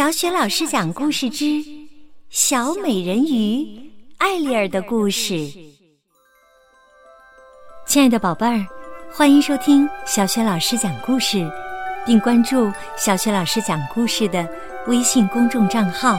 [0.00, 1.44] 小雪老师讲故事之
[2.30, 5.34] 《小美人鱼艾丽儿的故事》。
[7.84, 8.66] 亲爱的宝贝儿，
[9.12, 11.46] 欢迎收听小雪老师讲故事，
[12.06, 14.48] 并关注小雪老师讲故事的
[14.86, 16.18] 微信公众账号。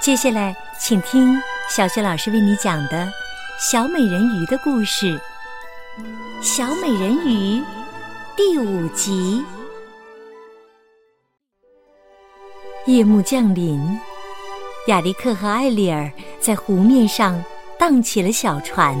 [0.00, 1.40] 接下来，请听
[1.70, 3.06] 小雪老师为你讲的
[3.56, 5.16] 《小美人鱼的故事》。
[6.42, 7.62] 小美人鱼
[8.36, 9.44] 第五集。
[12.86, 13.80] 夜幕降临，
[14.86, 17.42] 亚历克和艾丽尔在湖面上
[17.76, 18.96] 荡起了小船。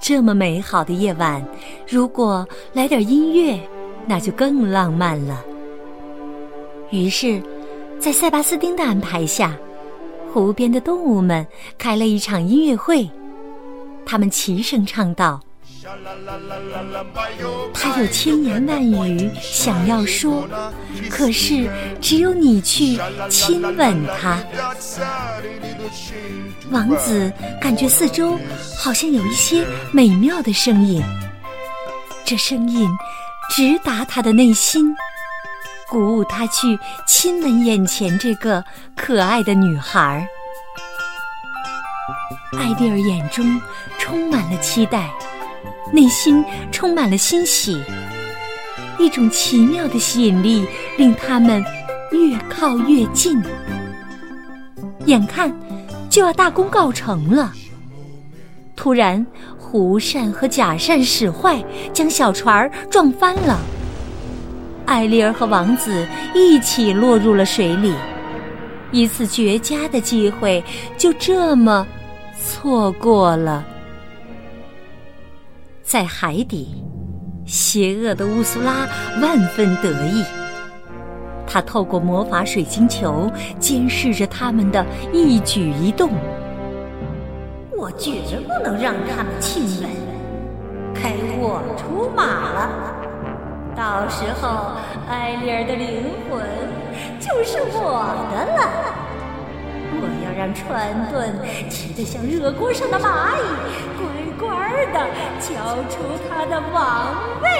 [0.00, 1.46] 这么美好的夜晚，
[1.86, 3.60] 如果来点音乐，
[4.06, 5.44] 那就更浪漫了。
[6.90, 7.42] 于是，
[7.98, 9.54] 在塞巴斯丁的安排下，
[10.32, 13.06] 湖边的动物们开了一场音乐会，
[14.06, 15.38] 他们齐声唱道。
[17.72, 20.46] 他有千言万语想要说，
[21.08, 21.70] 可是
[22.00, 22.98] 只有你去
[23.30, 24.42] 亲吻他。
[26.70, 28.38] 王子感觉四周
[28.78, 31.02] 好像有一些美妙的声音，
[32.24, 32.88] 这声音
[33.50, 34.94] 直达他的内心，
[35.88, 38.62] 鼓舞他去亲吻眼前这个
[38.94, 40.26] 可爱的女孩。
[42.52, 43.60] 艾丽尔眼中
[43.98, 45.08] 充满了期待。
[45.92, 47.80] 内心充满了欣喜，
[48.98, 50.66] 一种奇妙的吸引力
[50.96, 51.64] 令他们
[52.12, 53.42] 越靠越近，
[55.06, 55.52] 眼看
[56.08, 57.52] 就要大功告成了。
[58.76, 59.24] 突然，
[59.60, 63.58] 弧扇和假扇使坏，将小船撞翻了。
[64.86, 67.92] 艾丽儿和王子一起落入了水里，
[68.90, 70.62] 一次绝佳的机会
[70.96, 71.86] 就这么
[72.42, 73.64] 错过了。
[75.90, 76.84] 在海底，
[77.44, 78.86] 邪恶的乌苏拉
[79.20, 80.24] 万分得意。
[81.48, 86.10] 他透过魔法水晶球监视着他们的一举一动。
[87.76, 89.90] 我绝不能让他们亲吻，
[90.94, 91.10] 该
[91.40, 92.22] 我出马
[92.52, 92.70] 了。
[93.74, 94.76] 到时候，
[95.08, 96.40] 艾丽儿的灵魂
[97.18, 99.09] 就是我的了。
[100.40, 101.30] 让船盾
[101.68, 103.42] 骑得像热锅上的蚂蚁。
[104.38, 105.06] 乖乖的
[105.38, 107.50] 交出他的王位！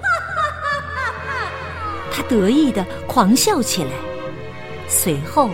[0.00, 1.52] 哈哈哈哈哈！
[2.10, 3.90] 他得意的狂笑起来，
[4.88, 5.50] 随后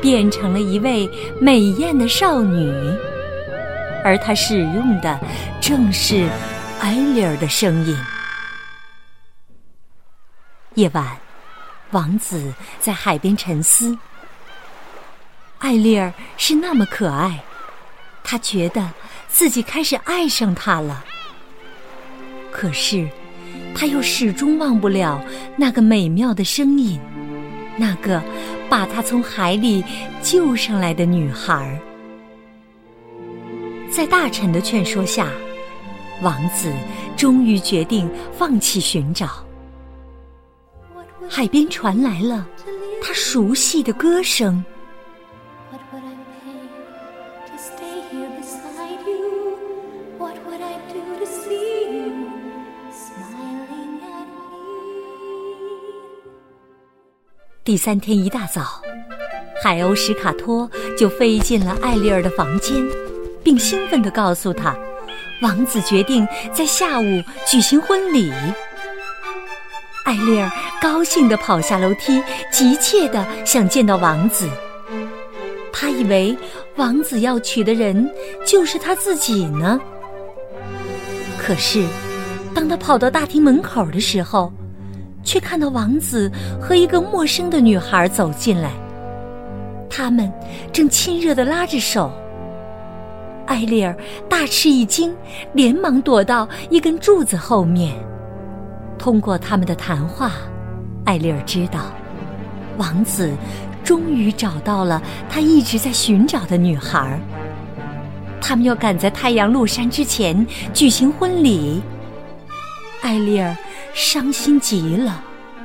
[0.00, 2.72] 变成了一位美艳的少女，
[4.04, 5.18] 而他使用的
[5.60, 6.28] 正是
[6.78, 7.98] 艾丽儿的声音。
[10.74, 11.04] 夜晚，
[11.90, 13.98] 王子在海边沉思，
[15.60, 17.42] 艾丽儿是那么可爱，
[18.22, 18.90] 他觉得。
[19.32, 21.04] 自己开始爱上他了，
[22.50, 23.08] 可是
[23.76, 25.24] 他又始终忘不了
[25.56, 27.00] 那个美妙的声音，
[27.76, 28.20] 那个
[28.68, 29.84] 把他从海里
[30.20, 31.80] 救上来的女孩。
[33.88, 35.28] 在大臣的劝说下，
[36.20, 36.72] 王子
[37.16, 39.46] 终于决定放弃寻找。
[41.28, 42.44] 海边传来了
[43.00, 44.62] 他熟悉的歌声。
[57.70, 58.82] 第三天一大早，
[59.62, 62.84] 海鸥史卡托就飞进了艾丽儿的房间，
[63.44, 64.76] 并兴奋地告诉她，
[65.40, 68.32] 王子决定在下午举行婚礼。
[70.04, 70.50] 艾丽儿
[70.82, 72.20] 高兴地跑下楼梯，
[72.50, 74.48] 急切地想见到王子。
[75.72, 76.36] 她以为
[76.74, 78.12] 王子要娶的人
[78.44, 79.80] 就是他自己呢。
[81.38, 81.86] 可是，
[82.52, 84.52] 当他跑到大厅门口的时候，
[85.22, 88.70] 却看到王子和一个陌生的女孩走进来，
[89.88, 90.32] 他们
[90.72, 92.10] 正亲热的拉着手。
[93.46, 93.96] 艾丽儿
[94.28, 95.14] 大吃一惊，
[95.52, 97.94] 连忙躲到一根柱子后面。
[98.98, 100.32] 通过他们的谈话，
[101.04, 101.86] 艾丽儿知道，
[102.76, 103.32] 王子
[103.82, 107.18] 终于找到了他一直在寻找的女孩。
[108.40, 111.82] 他们要赶在太阳落山之前举行婚礼。
[113.02, 113.56] 艾丽儿。
[113.92, 115.22] 伤心极了，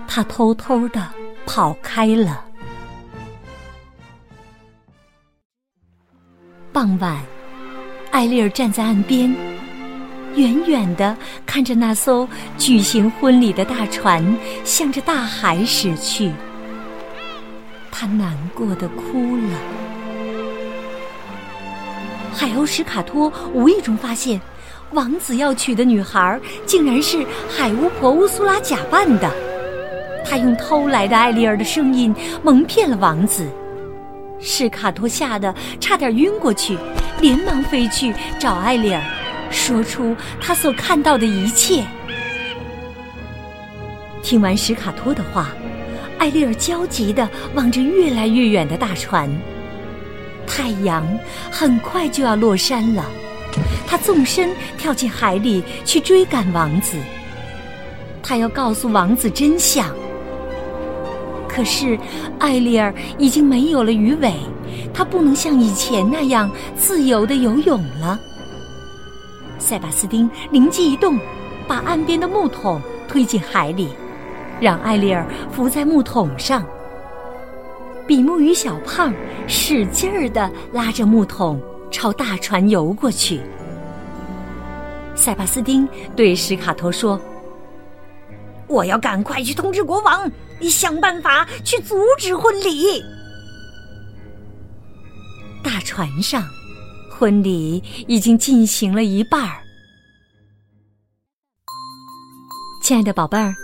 [0.08, 1.08] 他偷偷的
[1.46, 2.44] 跑开了。
[6.72, 7.24] 傍晚，
[8.12, 9.34] 艾丽儿站在岸边，
[10.36, 12.28] 远远的看着那艘
[12.58, 16.32] 举行婚礼的大船向着大海驶去，
[17.92, 19.60] 她难过的哭了。
[22.34, 24.42] 海鸥史卡托无意中发现。
[24.92, 29.30] 王子要娶的女孩，竟然是海巫婆乌苏拉假扮的。
[30.24, 33.46] 他用偷来的艾丽儿的声音蒙骗了王子。
[34.40, 36.78] 史卡托吓得差点晕过去，
[37.20, 39.02] 连忙飞去找艾丽儿，
[39.50, 41.84] 说出他所看到的一切。
[44.22, 45.50] 听完史卡托的话，
[46.18, 49.30] 艾丽儿焦急地望着越来越远的大船。
[50.48, 51.08] 太阳
[51.52, 53.06] 很快就要落山了，
[53.88, 56.98] 他纵身跳进海里去追赶王子。
[58.22, 59.94] 他要告诉王子真相。
[61.48, 61.98] 可是，
[62.40, 64.34] 艾丽儿已经没有了鱼尾，
[64.94, 68.20] 她不能像以前那样自由的游泳了。
[69.58, 71.18] 塞巴斯丁灵机一动，
[71.66, 73.88] 把岸边的木桶推进海里，
[74.60, 76.66] 让艾丽儿浮在木桶上。
[78.06, 79.14] 比目鱼小胖
[79.48, 81.62] 使劲儿地拉着木桶
[81.96, 83.40] 朝大船游过去。
[85.16, 87.18] 塞巴斯丁对史卡托说
[88.68, 93.02] ：“我要赶快去通知国王。”你想办法去阻止婚礼。
[95.64, 96.44] 大船上，
[97.10, 99.62] 婚礼已经进行了一半儿。
[102.84, 103.56] 亲爱的宝贝儿，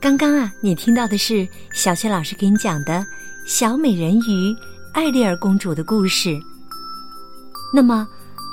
[0.00, 3.04] 刚刚啊，你听到的是小雪老师给你讲的
[3.44, 4.56] 小美人鱼
[4.94, 6.40] 艾丽儿公主的故事。
[7.74, 8.06] 那么，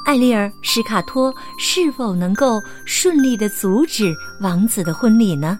[0.05, 5.59] 艾丽儿史卡托是否能够顺利的阻止王子的婚礼呢？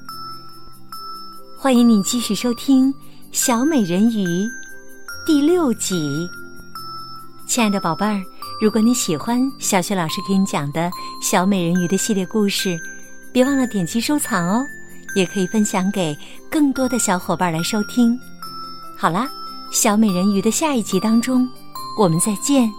[1.57, 2.89] 欢迎你继续收听
[3.33, 4.25] 《小美人鱼》
[5.25, 6.25] 第六集。
[7.45, 8.23] 亲爱的宝贝儿，
[8.61, 10.89] 如果你喜欢小雪老师给你讲的
[11.21, 12.79] 小美人鱼的系列故事，
[13.33, 14.65] 别忘了点击收藏哦，
[15.15, 16.17] 也可以分享给
[16.50, 18.17] 更多的小伙伴来收听。
[18.97, 19.29] 好啦，
[19.69, 21.45] 小美人鱼的下一集当中，
[21.97, 22.71] 我们再见。